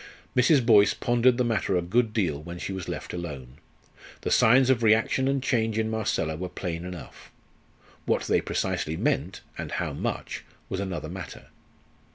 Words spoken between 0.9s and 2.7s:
pondered the matter a good deal when